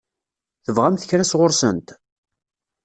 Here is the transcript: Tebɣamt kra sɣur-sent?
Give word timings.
Tebɣamt 0.65 1.07
kra 1.09 1.25
sɣur-sent? 1.25 1.87